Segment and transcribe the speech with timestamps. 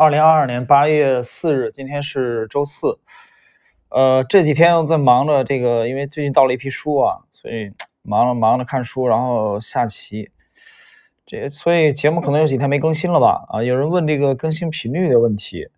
[0.00, 2.98] 二零二二年八月四日，今天是周四。
[3.90, 7.70] 呃，这几天我在忙着这个，因为最近到了一批书啊，所以
[8.00, 10.30] 忙着忙着看书，然后下棋。
[11.26, 13.44] 这所以节目可能有几天没更新了吧？
[13.50, 15.68] 啊，有人问这个更新频率的问题，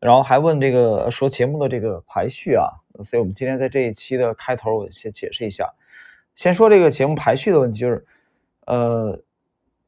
[0.00, 2.66] 然后还问这个说节目的这个排序啊，
[3.04, 5.72] 所以我们今天在这一期的开头，我先解释一下。
[6.34, 8.04] 先说这个节目排序的问题，就是
[8.66, 9.22] 呃。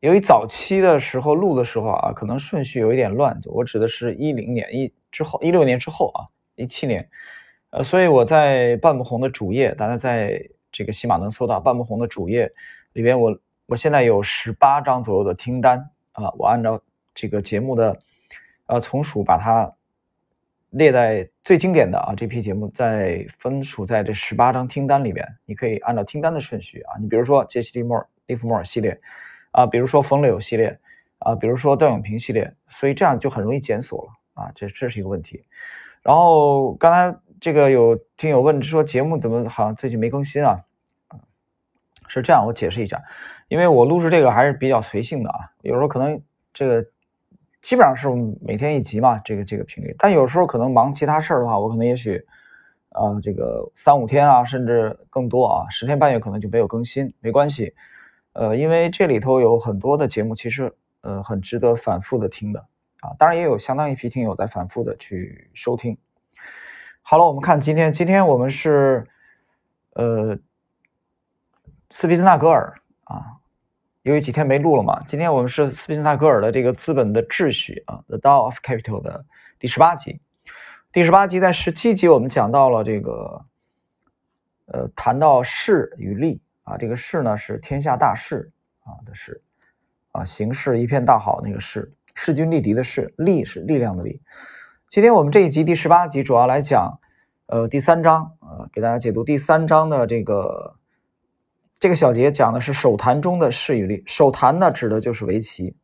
[0.05, 3.41] 由于早期的时候录的时候啊，可能顺序有一点乱。
[3.47, 7.09] 我指的是一零年一之后，一六年之后啊，一七年，
[7.71, 12.53] 呃，所以我在半不红的主页，大家在这个喜马能搜到半不红的主页
[12.93, 15.79] 里边，我我现在有十八张左右的听单
[16.13, 16.79] 啊，我按照
[17.15, 17.99] 这个节目的
[18.67, 19.75] 呃从属把它
[20.69, 29.01] 列在最经典的啊这批节目在分属在这十八张听单里边，你可以按照听单的顺序啊，你比如说杰西·利莫尔、利弗莫尔系列。
[29.55, 30.81] 啊，比如说冯柳系列，
[31.21, 35.45] 啊，比如说段永平系列，所以这样就很容易检索了啊，这这是一个问题。
[36.03, 40.65] 然后刚才这个有听友问说节目怎么好像最近没更新啊？
[42.09, 43.01] 是这样，我解释一下，
[43.47, 46.21] 因为我录制这个还是比较随性的啊，有时候可能
[46.53, 46.85] 这个
[47.61, 48.09] 基本上是
[48.41, 52.27] 每天一集嘛，这个这个频率，但有时候可能忙其他事儿的话，我可能也许
[52.91, 57.73] 啊这个三五天啊，甚至更多啊，十天半月可能就没有更新，没关系。
[58.35, 62.61] 呃，因为这里头有很多的节目，其实呃很值得反复的听的
[63.01, 65.97] 啊，当然也有相当一批听友在反复的去收听。
[67.01, 69.07] 好了，我们看今天，今天我们是
[69.93, 70.37] 呃
[71.91, 72.75] 斯皮兹纳格尔
[73.05, 73.39] 啊，
[74.03, 79.25] 由于几天没录了嘛，今天我们是斯皮兹纳格尔的这个资本的秩序啊，《The Law of Capital》的
[79.59, 80.21] 第十八集。
[80.93, 83.45] 第十八集在十七集我们讲到了这个
[84.67, 86.41] 呃谈到势与利。
[86.65, 88.51] 啊，这个势呢是天下大势
[88.83, 89.43] 啊的势，
[90.13, 94.21] 啊形势一片大好那个势，势均力敌的势，力是力量的力。
[94.89, 97.01] 今天我们这一集第十八集主要来讲，
[97.47, 100.77] 呃第三章，呃给大家解读第三章的这个
[101.79, 104.03] 这个小节，讲的是手谈中的势与力。
[104.07, 105.77] 手谈呢指的就是围棋，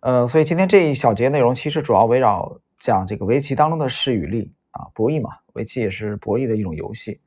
[0.00, 7.20] 呃所以今天这一小节内容其实主要围绕讲这个围棋当中的势与力啊，博弈嘛，围棋也是博弈的一种游戏。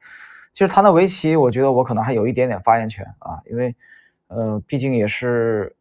[0.53, 3.73] 其实谈到围棋，我觉得我可能还有一点点发言权啊，因为，
[4.27, 5.75] 呃，毕竟也是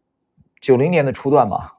[0.61, 1.73] 九零年的初段嘛，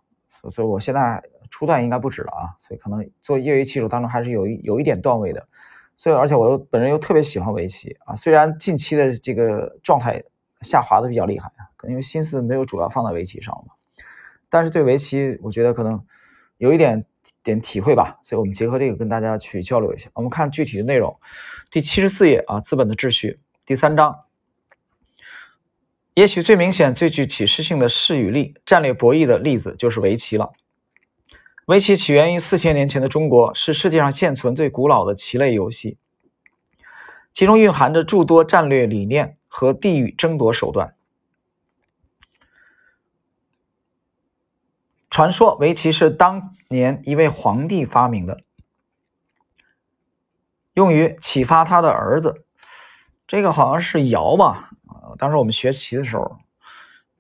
[0.50, 5.48] 所以我现在初段应该不止了啊，所以可能做业余棋手当中还是有一有一点段位的，
[5.96, 10.22] 所以而且我又本人又特别喜欢围棋啊，虽然近期的这个状态
[10.60, 13.74] 下滑的比较厉害啊，可能因为心思没有主要放在围棋上了嘛，
[14.50, 16.04] 但是对围棋我觉得可能
[16.58, 17.06] 有一点
[17.42, 21.18] 点体会吧，所以我们结合这个跟大家去交流一下，我们看具体的内容。
[21.72, 24.26] 第七十四页啊，资本的秩序第三章，
[26.14, 30.52] 也许最明显、最具启示性的势与力战略博弈的例子就是围棋了。
[31.68, 35.98] 围棋起源于四千年前的中国，是世界上现存最古老的棋类游戏，
[37.32, 40.94] 其中蕴含着诸多战略理念和地域争夺手段。
[45.10, 48.42] 传说围棋是当年一位皇帝发明的。
[50.74, 52.46] 用于启发他的儿子，
[53.28, 54.70] 这个好像是尧吧？
[54.88, 56.38] 啊，当时我们学棋的时候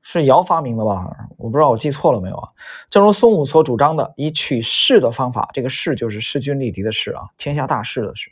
[0.02, 1.10] 是尧发明的吧？
[1.38, 2.50] 我不知道我记错了没有啊？
[2.90, 8.32] 正如孙武所主张的，以取势的方法，这个势就是势均力敌的势啊，天下大势的势，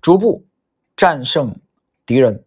[0.00, 0.44] 逐步
[0.96, 1.60] 战胜
[2.06, 2.44] 敌人，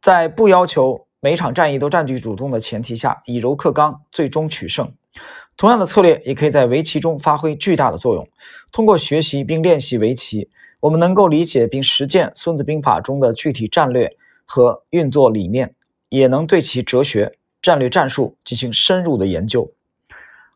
[0.00, 4.94] 在不要求每场战役都占据主动的前提下，以柔克刚，最终取胜。
[5.56, 8.28] 同样的策略也可以在围棋中发挥巨大的作用。
[8.76, 10.50] 通过学习并练习围棋，
[10.80, 15.74] 我们能够理解并实践《孙子兵法》中的具体战略和运作理念，
[16.10, 19.72] 也能对其哲学、战略、战术进行深入的研究。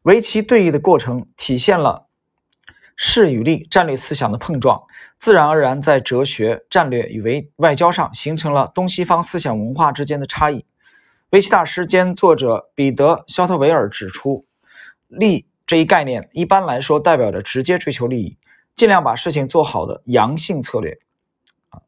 [0.02, 2.08] 围棋对弈的过程体现了
[2.94, 4.82] 势与力、战略思想的碰撞，
[5.18, 10.66] 自然而然在哲学、战略与围外交上形成了东西方思想文化之间的差异。
[11.30, 14.44] 围棋大师兼作者彼得·肖特维尔指出。
[15.08, 18.36] 利这一概念一般来说代表着直接追求利益，
[18.74, 20.98] 尽量把事情做好的阳性策略，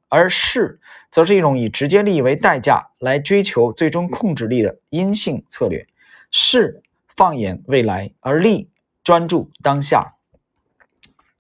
[0.08, 0.78] 而势
[1.10, 5.88] 则是一种以直接利益为代价来追求最终控制力的阴性策略。
[6.30, 6.84] 势
[7.16, 8.70] 放眼未来，而利
[9.02, 10.14] 专注当下。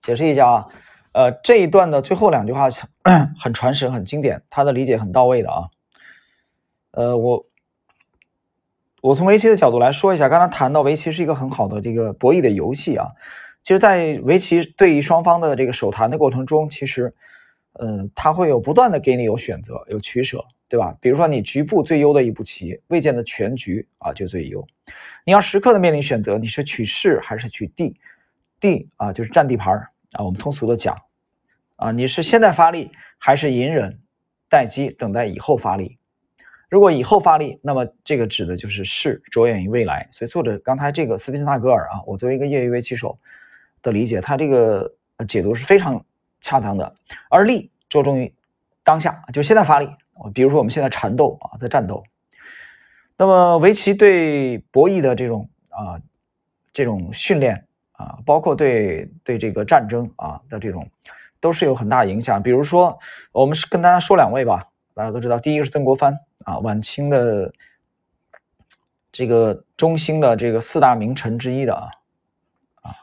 [0.00, 0.66] 解释一下啊，
[1.12, 2.68] 呃，这一段的最后两句话
[3.38, 5.68] 很传神、很经典，他的理解很到位的啊。
[6.90, 7.46] 呃，我。
[9.02, 13.08] 我从围棋的角度来说一下，刚才谈到围棋是一个很好的这个博弈的游戏啊。
[13.60, 17.12] 其实，在围棋对于双方的这个手谈的过程中，其实，
[17.80, 20.96] 嗯，它会有不断的给你有选择、有取舍，对吧？
[21.00, 24.64] 比如说你局部最优的一步棋，未见得全局啊就最优。
[25.24, 27.96] 你要时刻的面临选择，你是取势还是取地？
[28.60, 29.74] 地啊，就是占地盘
[30.12, 30.24] 啊。
[30.24, 30.96] 我们通俗的讲
[31.74, 33.98] 啊，你是现在发力还是隐忍
[34.48, 35.98] 待机，等待以后发力？
[36.72, 40.08] 如果以后发力，那么这个指的就是势着眼于未来。
[40.10, 43.18] 所以作者刚才这个斯宾斯纳格尔啊，我作为一个业余围棋手
[43.82, 44.90] 的理解，他这个
[45.28, 46.02] 解读是非常
[46.40, 46.94] 恰当的。
[47.28, 48.32] 而力着重于
[48.82, 49.90] 当下，就现在发力。
[50.32, 52.04] 比如说我们现在缠斗啊，在战斗。
[53.18, 56.00] 那么围棋对博弈的这种啊
[56.72, 60.88] 这种训练啊，包括对对这个战争啊的这种，
[61.38, 62.42] 都是有很大影响。
[62.42, 62.98] 比如说，
[63.30, 66.18] 我们是跟大家说两位吧，大家都知道，第一个是曾国藩。
[66.44, 67.52] 啊，晚清的
[69.10, 71.90] 这个中兴的这个四大名臣之一的啊
[72.80, 72.96] 啊，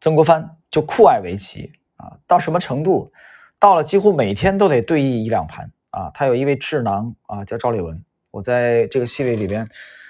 [0.00, 3.12] 曾国藩就酷爱围棋啊，到什么程度？
[3.60, 6.10] 到了几乎每天都得对弈一两盘啊。
[6.14, 8.04] 他有一位智囊啊，叫赵立文。
[8.32, 9.68] 我在这个系列里边，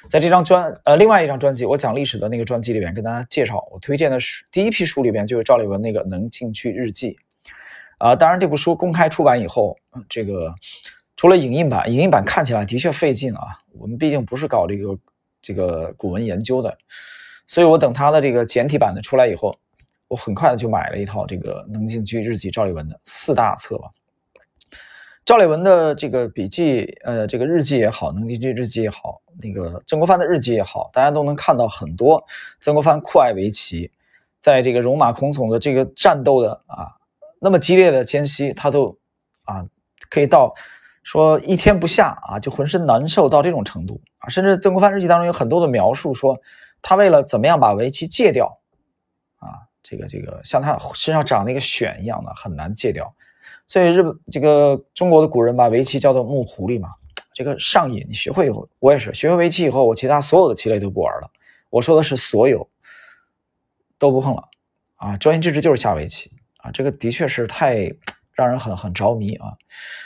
[0.08, 7.10] 在这张专呃另外一张专辑，我讲历史的那个专辑里边，跟大家介绍我推荐的书第一批书里边就是赵立文那个《能进去日记》
[7.98, 8.16] 啊。
[8.16, 9.76] 当然这部书公开出版以后，
[10.08, 10.54] 这个。
[11.22, 13.62] 除了影印版，影印版看起来的确费劲啊。
[13.78, 14.98] 我们毕竟不是搞这个
[15.40, 16.76] 这个古文研究的，
[17.46, 19.56] 所以我等它的这个简体版的出来以后，
[20.08, 23.90] 我很快的就买了一套这个《能进去日记》赵烈文的四大册吧。
[25.24, 32.26] 赵烈文的这个笔记，呃，这个日记也好，《能进去日记》也好，那个曾国藩的日记也好，大家都能看到很多
[32.60, 33.92] 曾国藩酷爱围棋，
[34.40, 36.96] 在这个戎马倥偬的这个战斗的啊
[37.38, 38.98] 那么激烈的间隙，他都
[39.44, 39.68] 啊
[40.10, 40.56] 可以到。
[41.02, 46.38] 说一天不下啊，就浑身难受到这种程度啊，甚至曾国藩日记当中有很多的描述，说
[46.80, 48.60] 他为了怎么样把围棋戒掉
[49.38, 53.12] 啊，这个这个像他身上长那个癣一样的很难戒掉，
[53.66, 56.94] 所以日本这个中国的古人把围棋叫做木狐狸嘛，
[57.34, 61.30] 这个上瘾，你学会以后，我也是学会围棋以后，我其他所有的棋类都不玩了，
[61.68, 62.68] 我说的是所有
[63.98, 64.48] 都不碰了
[64.94, 67.92] 啊，专心致志就是下围棋啊，这个的确是太。
[68.34, 69.58] 让人很很着迷啊！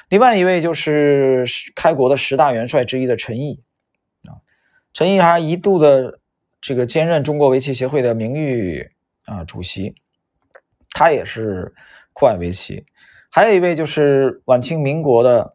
[0.09, 3.63] 另外一位就是开国的十大元帅之一的陈毅
[4.25, 4.43] 啊，
[4.93, 6.19] 陈毅还一度的
[6.61, 8.91] 这个兼任中国围棋协会的名誉
[9.25, 9.95] 啊主席，
[10.91, 11.75] 他也是
[12.13, 12.85] 酷爱围棋。
[13.31, 15.55] 还有一位就是晚清民国的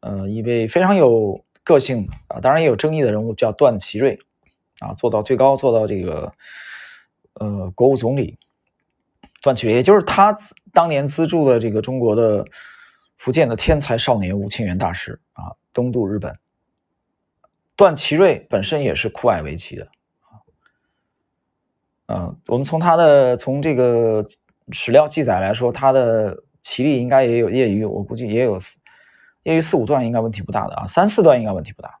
[0.00, 4.18] 呃一位非常有个性啊，当然也有争议的人物，叫段祺瑞
[4.78, 6.32] 啊，做到最高，做到这个
[7.34, 8.38] 呃国务总理。
[9.46, 10.36] 段祺瑞，也就是他
[10.72, 12.44] 当年资助的这个中国的
[13.16, 16.36] 福建的天才少年吴清源大师啊，东渡日本。
[17.76, 19.86] 段祺瑞本身也是酷爱围棋的
[20.22, 20.42] 啊，
[22.06, 24.26] 嗯，我们从他的从这个
[24.72, 28.58] 史料记载来说，他的棋力应该也有业余，我估计也有
[29.44, 32.00] 业余四五段应该问题不大的啊，三四段应该问题不大。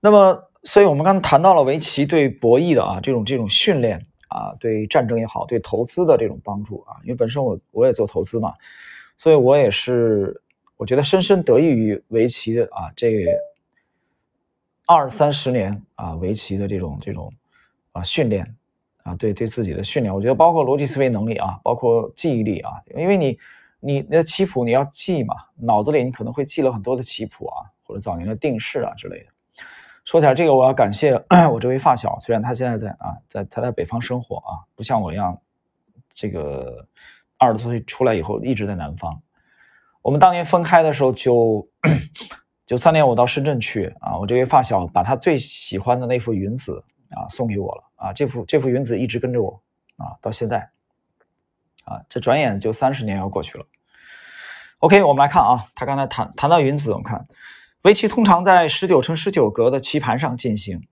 [0.00, 4.06] 那么，所以我们刚才谈到了围棋对博弈的啊这种这种训练。
[4.28, 8.54] 啊，对战争也好，对投资的这种帮助啊，因为本身我我也做投资嘛，
[9.16, 10.40] 所以我也是
[10.76, 13.24] 我觉得深深得益于围棋的啊这
[14.86, 17.32] 二三十年啊围棋的这种这种
[17.92, 18.56] 啊训练
[19.02, 23.38] 啊对对自己的训练，我觉得包括逻辑思维能力啊，包括记忆力啊，因为你
[23.80, 29.26] 你那棋谱你要记嘛，脑子里你可能会记了很多的棋谱啊，或者早年的定式啊之类的。
[30.06, 31.20] 说起来，这个我要感谢
[31.52, 35.40] 我这位发小，虽然他现在在啊，在他在北方生活啊，不像我一样，
[36.14, 36.86] 这个
[37.36, 39.20] 二十多岁出来以后一直在南方。
[40.02, 41.68] 我们当年分开的时候， 九
[42.66, 49.60] 九三年我到深圳去啊，我这位发小把他最喜欢的那幅云子啊送给我了啊，这幅这幅云子一直跟着我
[49.96, 50.70] 啊到现在
[51.84, 53.66] 啊，这转眼就三十年要过去了。
[54.78, 57.26] OK，我们来看啊，他刚才谈谈到云子，我们看。
[57.86, 60.88] 围棋通常在十九乘十九格的棋盘上进行，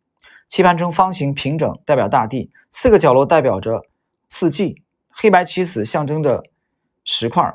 [0.49, 3.83] 棋盘呈方形平整，代表大地；四个角落代表着
[4.31, 4.81] 四季。
[5.11, 6.45] 黑白棋子象征着
[7.05, 7.53] 石块，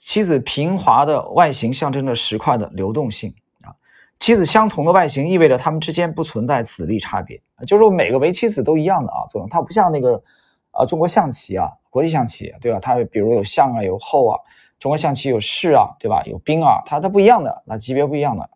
[0.00, 3.74] 棋子平滑的外形象征着石块的流动性啊。
[4.20, 9.48] 棋子相同的外形意味着它们之间不存在子力差别就是说每个围棋子都一样的啊作用。
[9.48, 10.22] 它不像那个
[10.70, 12.78] 啊中国象棋啊，国际象棋对吧？
[12.80, 14.38] 它比如有象啊，有后啊；
[14.78, 16.22] 中国象棋有士啊，对吧？
[16.24, 18.48] 有兵啊，它它不一样的，那级别不一样的。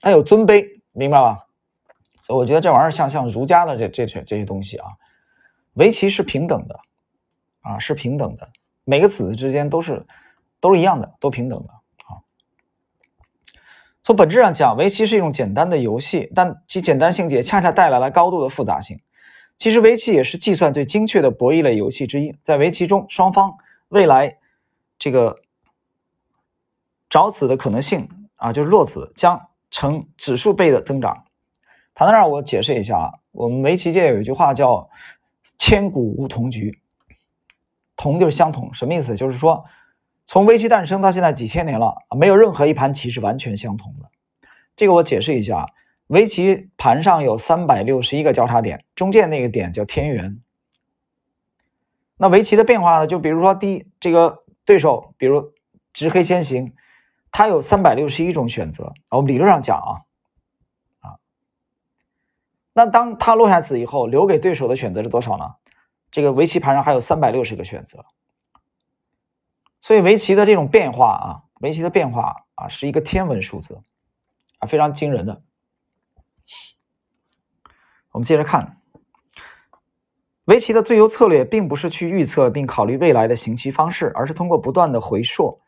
[0.00, 1.46] 它有尊卑，明白吧？
[2.22, 4.86] 所以我觉得这玩意儿像像儒家的这这这这些东西啊，
[5.74, 6.78] 围棋是平等的，
[7.60, 8.48] 啊是平等的，
[8.84, 10.06] 每个子之间都是
[10.60, 11.72] 都是一样的，都平等的
[12.04, 12.22] 啊。
[14.02, 19.00] 从本质上讲，围棋是一种简单的游戏，但其简单性也恰恰带来了高度的复杂性。
[19.58, 22.34] 其实围棋也是计算最精确的博弈类游戏之一。
[22.42, 24.38] 在围棋中，双方未来
[24.98, 25.40] 这个
[27.10, 29.49] 找子的可能性啊，就是落子将。
[29.70, 31.24] 呈指数倍的增长。
[31.94, 34.88] 谈到这儿，我解释一下啊，我们围棋界有一句话叫
[35.58, 36.80] “千古无同局”，
[37.96, 39.16] 同就是相同，什么意思？
[39.16, 39.64] 就是说，
[40.26, 44.10] 从围棋诞生到现在几千年了，没有任何一盘棋是完全相同的。
[44.76, 45.66] 这个我解释一下，
[46.06, 50.40] 围棋盘上有三百六十一个交叉点，中间那个点叫天元。
[52.16, 53.06] 那围棋的变化呢？
[53.06, 55.52] 就比如说，第一，这个对手，比如
[55.92, 56.72] 执黑先行，
[57.30, 58.92] 他有三百六十一种选择。
[59.10, 60.00] 我们理论上讲啊。
[62.72, 65.54] 那当他落下子以后，留给对手的选择是多少呢？
[66.10, 68.04] 这个围棋盘上还有三百六十个选择，
[69.80, 73.82] 所以围棋的这种变化啊，围棋的变化啊，是一个天文数字
[74.58, 75.42] 啊，非常惊人的。
[78.12, 78.80] 我们接着看，
[80.44, 85.60] 围棋的最优策略并不是去预测并考虑未来的行棋方式，而是通过不断的回溯，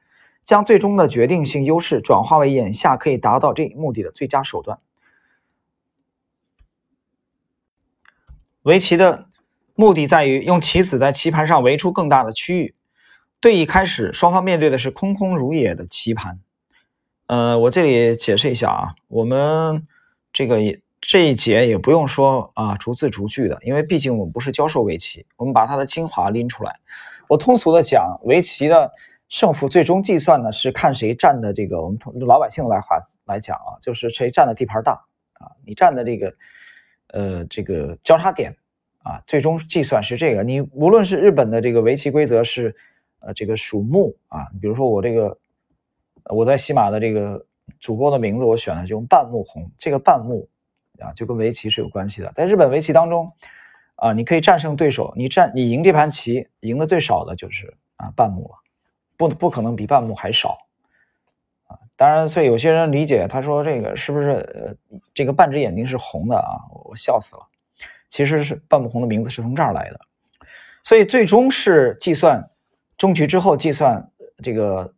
[0.42, 4.78] 将最终的决定性优势转化为眼下可以达到这一目的的最佳手段。
[8.62, 9.26] 围棋的
[9.74, 12.74] 目的在于用棋子在棋盘上围出更大的区域。
[13.40, 16.38] 对弈开始，双方面对的是空空如也的棋盘。
[17.26, 19.88] 呃，我这里解释一下啊，我们
[20.32, 20.58] 这个
[21.00, 26.78] 这一节也不用说啊逐字逐句的，因为毕竟我们不是教授围棋，我们把它的精华拎出来。
[27.26, 28.92] 我通俗的讲，围棋的
[29.32, 34.92] 胜负最终计算呢是看谁占的这个我们从老百姓来话来讲啊，就是谁占的地盘大
[35.40, 36.32] 啊，你占的这个。
[37.14, 38.56] 呃，这个交叉点
[39.02, 40.42] 啊，最终计算是这个。
[40.42, 42.74] 你无论是日本的这个围棋规则是，
[43.18, 45.36] 呃，这个属木啊，比如说我这个
[46.30, 47.44] 我在喜马的这个
[47.78, 50.48] 主播的名字，我选的就用半目红，这个半目
[51.00, 52.32] 啊，就跟围棋是有关系的。
[52.34, 53.30] 在日本围棋当中
[53.96, 58.61] 啊，你可以战胜对手，你战你赢这盘棋，赢的最少的就是啊半目了，
[59.16, 60.58] 不不可能比半目还少
[61.66, 61.78] 啊。
[61.96, 66.58] 当然，所以有些人理解他说这个是不是呃，这个半只眼睛是红的啊？
[66.84, 67.42] 我笑死了。
[68.08, 70.00] 其实是半目红的名字是从这儿来的。
[70.84, 72.50] 所以最终是计算
[72.98, 74.10] 终局之后计算
[74.42, 74.92] 这个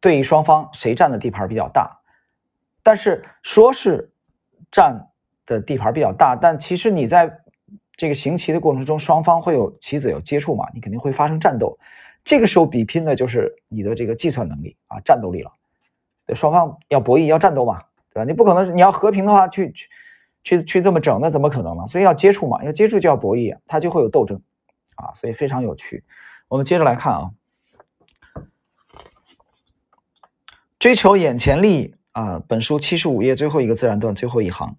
[0.00, 2.00] 对弈双方谁占的地盘比较大。
[2.82, 4.12] 但是说是
[4.70, 5.08] 占
[5.44, 7.30] 的地盘比较大，但其实你在
[7.96, 10.66] 这个行棋的过程中，双方会有棋子有接触嘛？
[10.72, 11.78] 你肯定会发生战斗。
[12.24, 15.52] 这个时候比拼的就是你的这个计算能力啊，战斗力了。
[16.26, 18.24] 对双方要博弈要战斗嘛，对吧？
[18.24, 19.88] 你不可能你要和平的话去去
[20.44, 21.86] 去去这么整，那怎么可能呢？
[21.86, 24.40] 所以要接触嘛，要接触就要博弈，它就会有斗争
[24.96, 26.04] 啊，所以非常有趣。
[26.48, 27.30] 我们接着来看啊，
[30.78, 34.76] 追求眼前利益啊，本书七十五页最后一个自然段最后一行。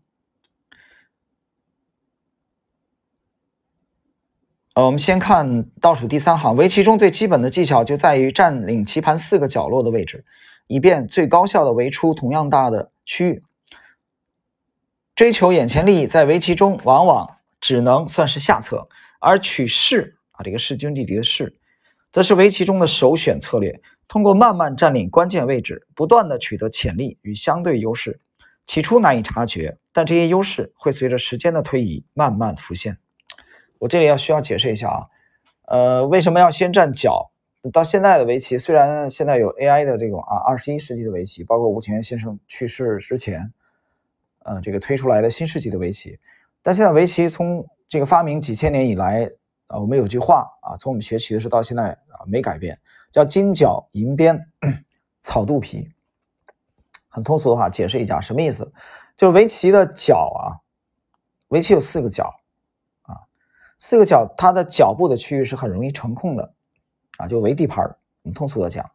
[4.73, 10.23] 呃，我们先看倒数第三行，围棋中最基本的技巧就在于占领棋盘四个角落的位置。
[10.67, 13.43] 以便最高效的围出同样大的区域。
[15.15, 18.87] 追求眼前利益，在围棋中往往只能算是下策，
[19.19, 21.57] 而取势啊，这个势均力敌的势，
[22.13, 23.81] 则是围棋中的首选策略。
[24.07, 28.21] 通过慢慢占领关键位置，不断的取得潜力与相对优势，
[28.65, 32.97] 起初难以察觉，但这些优势会随着时间的推移慢慢浮现。
[33.81, 35.07] 我这里要需要解释一下啊，
[35.65, 37.31] 呃，为什么要先占角？
[37.73, 43.51] 到现在的围棋，虽然现在有 AI 的这种啊，二十一世纪的围棋，包括吴清源先生去世之前，
[44.43, 46.19] 呃，这个推出来的新世纪的围棋，
[46.61, 49.31] 但现在围棋从这个发明几千年以来
[49.65, 52.77] 啊，我们有句话啊，从我们学棋的时候到现在啊，没改变，
[53.11, 54.45] 叫金角银边
[55.21, 55.89] 草肚皮。
[57.09, 58.71] 很通俗的话解释一下，什么意思？
[59.17, 60.61] 就是围棋的角啊，
[61.47, 62.31] 围棋有四个角，
[63.83, 66.53] 四个角它的脚部的区域是很容易成控的。
[67.17, 67.97] 啊，就围地盘儿。
[68.21, 68.91] 你通俗的讲，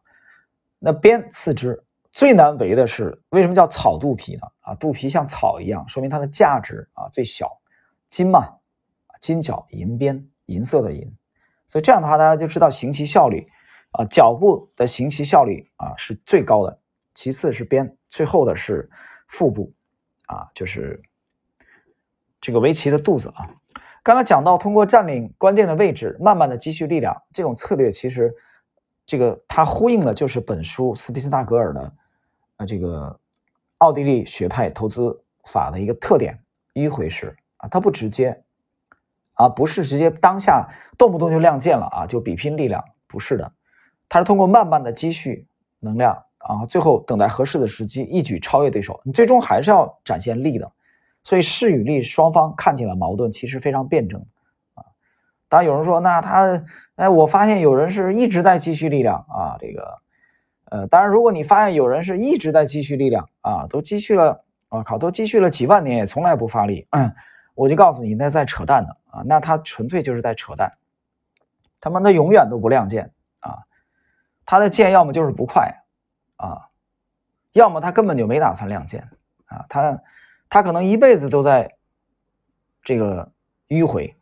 [0.79, 4.47] 那边四肢最难围的是为什么叫草肚皮呢？
[4.61, 7.59] 啊，肚皮像草一样，说明它的价值啊最小。
[8.07, 8.59] 金嘛，
[9.19, 11.13] 金角银边，银色的银。
[11.65, 13.45] 所以这样的话，大家就知道行棋效率
[13.91, 16.79] 啊，脚部的行棋效率啊是最高的，
[17.13, 18.89] 其次是边，最后的是
[19.27, 19.73] 腹部
[20.27, 21.01] 啊，就是
[22.39, 23.53] 这个围棋的肚子啊。
[24.07, 28.33] 刚才讲到，通过占领关键的位置，慢慢的积蓄力量，这种策略其实，
[29.05, 31.91] 这个它呼应的就是本书斯蒂斯纳格尔的，
[32.55, 33.19] 啊，这个
[33.79, 36.39] 奥地利学派投资法的一个特点，
[36.73, 38.41] 迂回式啊，它不直接，
[39.33, 43.51] 啊，不是直接当下动不动就亮剑了啊，就比拼力量，不是的，
[44.07, 45.45] 它是通过慢慢的积蓄
[45.81, 50.71] 能量啊，最后等待合适的时机一举超越对手，你最终还是要展现力的。
[51.27, 54.25] 所以势与力双方看起来矛盾，其实非常辩证
[54.75, 54.85] 啊。
[55.49, 56.63] 当然有人说，那他
[56.95, 59.99] 哎，我发现有人是一直在积蓄力量啊，这个
[60.71, 66.87] 呃，当然，如果你发现有人是一直在积蓄力量啊，都积蓄了，我靠，都积蓄了几万年也从来不发力，
[67.55, 70.77] 我就告诉你，那在扯淡的啊，那他纯粹就是在扯淡，
[71.81, 73.63] 他妈的永远都不亮剑啊，
[74.45, 75.83] 他的剑要么就是不快
[76.37, 76.69] 啊，
[77.51, 79.09] 要么他根本就没打算亮剑
[79.47, 80.01] 啊，他
[80.49, 81.77] 他可能一辈子都在
[82.83, 83.31] 这个
[83.67, 84.15] 迂回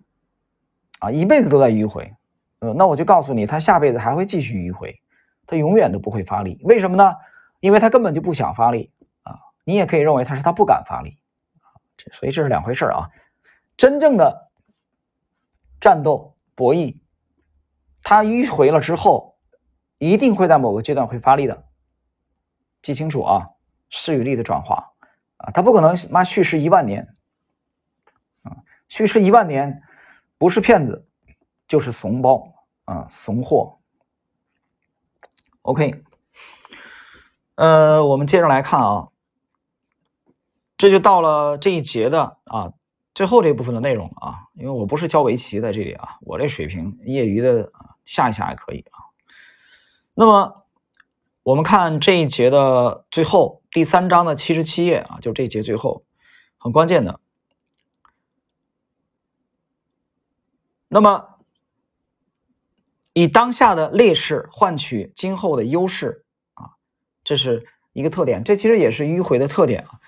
[1.00, 2.16] 啊，一辈子都在迂回，
[2.60, 5.02] 呃，那我就告诉你，他下辈子还会继续迂回。
[5.48, 7.14] 他永远都不会发力，为什么呢？
[7.60, 8.92] 因为他根本就不想发力
[9.22, 9.38] 啊！
[9.64, 11.20] 你也可以认为他是他不敢发力
[11.62, 13.12] 啊，这所以这是两回事啊。
[13.78, 14.50] 真正的
[15.80, 16.98] 战斗博弈，
[18.02, 19.38] 他迂回了之后，
[20.00, 21.66] 一定会在某个阶段会发力的，
[22.82, 23.50] 记清楚啊！
[23.92, 24.95] 势与力的转化
[25.54, 27.14] 他不可能妈蓄势一万年
[28.44, 28.64] 啊！
[28.88, 29.84] 蓄势一万年，
[30.38, 31.08] 不是骗子
[31.68, 32.54] 就是怂包
[32.86, 33.80] 啊，怂货。
[35.62, 36.04] OK，
[37.56, 39.08] 呃，我们接着来看啊，
[40.78, 42.74] 这就到了这一节的啊
[43.14, 47.72] 最后这部分的内容啊，因为我不是教围棋在这里啊，我这水平业余的
[48.04, 49.10] 下一下还可以啊。
[50.14, 50.66] 那么
[51.44, 56.06] 我们看这一节的最后第三章的七十七页啊，就这一节最后
[56.58, 57.20] 很关键的。
[60.88, 61.36] 那么。
[63.12, 66.72] 以当下的劣势换取今后的优势啊，
[67.24, 68.44] 这是一个特点。
[68.46, 70.00] 这其实也是迂回的特点啊。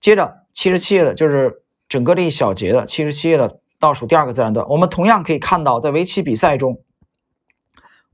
[0.00, 6.82] 接着七十七页的就是整个这一小节的七十七页的倒数第二个自然段，我们同样可以看到，在围棋比赛中，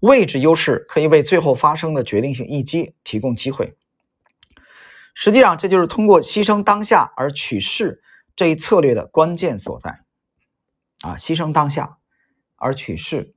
[0.01, 3.77] 位置优势可以为最后发生的决定性一击提供机会。
[5.19, 8.03] 实际上，这就是通过牺牲当下而取势
[8.37, 10.03] 这一策略的关键所在
[11.01, 11.97] 啊，牺牲当下
[12.57, 13.35] 而取势。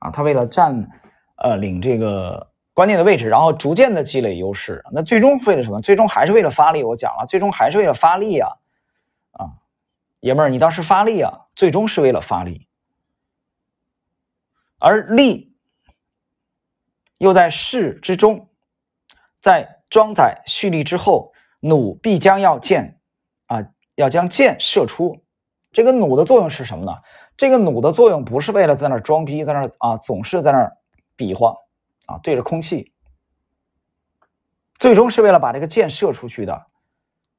[0.00, 0.88] 啊，他为了占，
[1.36, 5.80] 呃，领这个关键的位置，然后逐渐的积累优势，那最终为了什么？
[5.80, 6.82] 最终还是为了发力。
[6.82, 8.50] 我讲了，最终还是为了发力啊！
[9.32, 9.46] 啊，
[10.18, 11.46] 爷们儿，你倒是发力啊！
[11.54, 12.66] 最终是为了发力，
[14.78, 15.54] 而力
[17.18, 18.48] 又在势之中，
[19.40, 22.98] 在装载蓄力之后，弩必将要箭
[23.46, 25.22] 啊，要将箭射出。
[25.72, 26.92] 这个弩的作用是什么呢？
[27.36, 30.72] 这个弩的作用不是为了在那装逼，在那啊总是在那
[31.16, 31.54] 比划
[32.06, 32.92] 啊对着空气，
[34.78, 36.66] 最终是为了把这个箭射出去的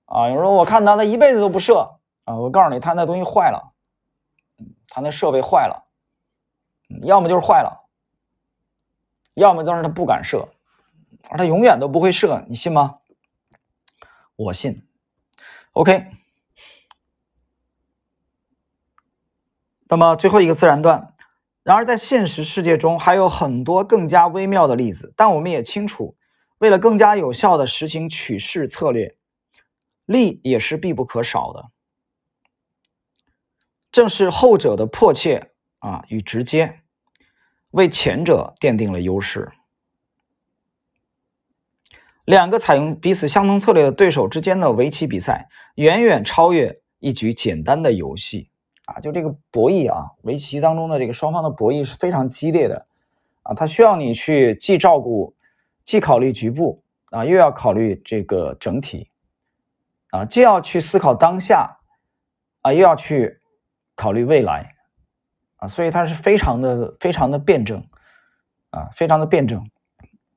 [0.05, 0.27] 啊。
[0.27, 3.73] 有人说我看他他一辈子都不射啊，我告诉你他那东西坏了，
[4.87, 5.85] 他那设备坏了，
[7.03, 7.87] 要么就是坏了，
[9.35, 10.47] 要么就是他不敢射，
[11.29, 12.99] 而他永远都不会射，你信吗？
[14.35, 14.83] 我信。
[15.73, 16.07] OK。
[19.87, 21.15] 那么最后一个自然段，
[21.63, 26.15] 然而在现实世界中还有很多更加微妙的例子，但我们也清楚，
[26.59, 29.17] 为了更加有效的实行取势策略，
[30.05, 31.71] 力也是必不可少的。
[33.91, 36.79] 正是后者的迫切啊与直接，
[37.71, 39.51] 为前者奠定了优势。
[42.25, 48.49] 两个采用彼此相同策略的对手之间的围棋比赛，远远超越一局简单的游戏。
[48.85, 52.85] 啊，就这个博弈啊，围棋当中的这个双方的博弈是非常激烈的，
[53.43, 55.33] 啊，它需要你去既照顾，
[55.85, 59.09] 既考虑局部啊，又要考虑这个整体，
[60.09, 61.77] 啊，既要去思考当下，
[62.61, 63.39] 啊，又要去
[63.95, 64.75] 考虑未来，
[65.57, 67.87] 啊，所以它是非常的非常的辩证，
[68.71, 69.65] 啊，非常的辩证，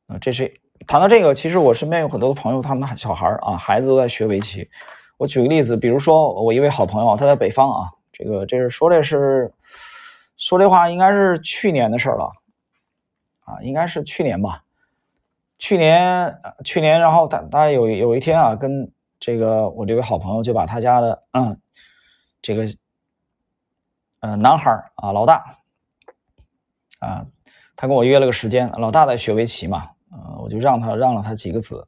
[0.06, 4.68] 啊，这是谈到这个，其实我身边有很多的朋友，他们的小孩啊，孩子都在学围棋。
[5.16, 7.90] 我举个例子，比如说我一位好朋友，他在北方啊。
[8.16, 9.52] 这个这是说的是，
[10.36, 12.30] 说这话应该是去年的事了，
[13.40, 14.62] 啊，应该是去年吧，
[15.58, 21.60] 去年去年，然后他他有有一天啊，跟这个我这位好朋友就把他家的嗯，
[22.40, 22.66] 这个
[24.20, 25.58] 嗯男孩啊老大
[27.00, 27.26] 啊，
[27.74, 31.86] 他跟我约了个时间，老大在学围棋嘛，呃，我就让他让了他几个子，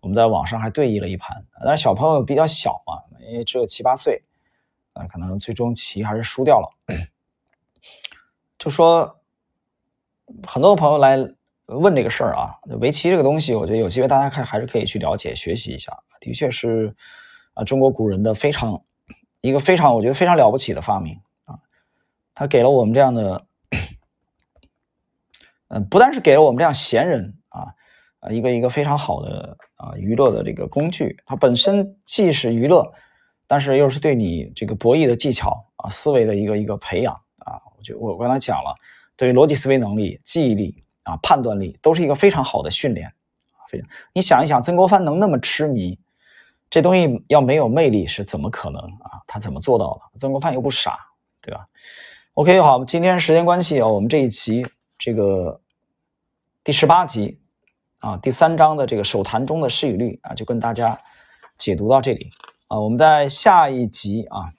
[0.00, 4.22] 我们在网上还对弈了一盘，但是小朋友比较小嘛，因为只有七八岁。
[4.96, 6.68] 啊，可能最终棋还是输掉了。
[8.60, 9.18] 就说
[10.46, 11.18] 很多朋友来
[11.66, 15.98] 问这个事儿啊，围棋这个东西，我觉得有机会大家看还是可以去了解学习一下。
[16.20, 16.94] 的确是
[17.54, 18.84] 啊，中国古人的非常
[19.40, 21.58] 一个非常我觉得非常了不起的发明啊，
[22.32, 23.44] 他给了我们这样的，
[25.66, 27.36] 嗯，不但是给了我们这样闲人
[28.24, 32.92] 啊一个一个非常好的啊娱乐的这个工具，它本身既是娱乐。
[33.46, 38.74] 但是又是对你这个博弈的技巧啊、思维的一个一个培养啊，我就我刚才讲了，
[39.16, 43.12] 对于逻辑思维能力、记忆力啊、判断力都是一个非常好的训练，
[43.70, 43.86] 非常。
[43.86, 43.90] 非常。
[44.14, 45.98] 你想一想，曾国藩能那么痴迷，
[46.70, 49.20] 这东西要没有魅力是怎么可能啊？
[49.26, 50.18] 他怎么做到的？
[50.18, 50.98] 曾国藩又不傻，
[51.42, 51.66] 对吧
[52.32, 55.60] ？OK，好，今天时间关系啊，我们这一期这个
[56.64, 57.38] 第十八集
[58.04, 61.00] 啊，第三章的这个手谈中的失语率啊，就跟大家
[61.56, 62.28] 解读到这里
[62.68, 62.78] 啊。
[62.78, 64.52] 我们在下一集啊。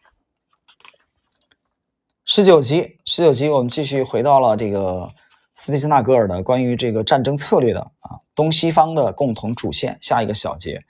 [2.26, 5.14] 十九集，十九集，我们继续回到了这个
[5.54, 10.00] 斯皮斯纳格尔的关于这个战争策略的啊，东西方的共同主线。
[10.02, 10.84] 下一个小节，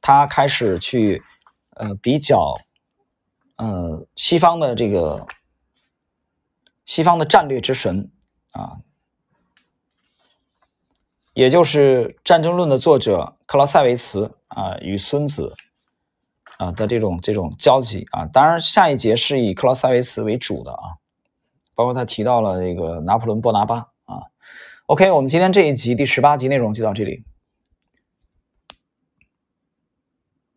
[0.00, 1.22] 他开始去
[1.76, 2.58] 呃比较
[3.58, 5.24] 呃西方的这个
[6.84, 8.10] 西方的战略之神
[8.50, 8.78] 啊，
[11.34, 15.54] 也就是《战争论》的作者克劳塞维茨啊与孙子。
[16.58, 20.94] 啊的这种这种交集啊，当然下一节是以克劳塞维茨为主的啊，
[21.74, 24.30] 包括他提到了那个拿破仑波拿巴啊。
[24.86, 27.24] OK，我们今天这一集第十八集内容就到这里。